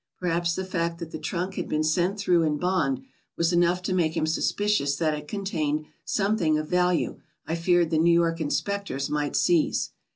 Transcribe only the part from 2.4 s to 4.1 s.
in bond was enough to